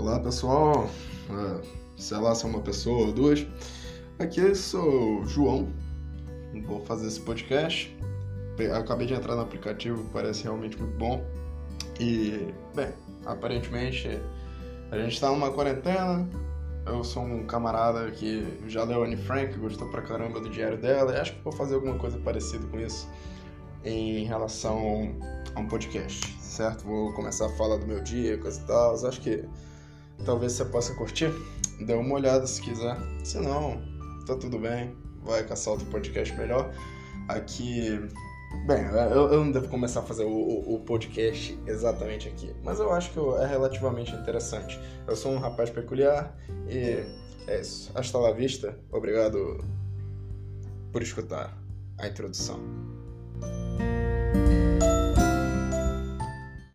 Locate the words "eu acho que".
42.80-43.20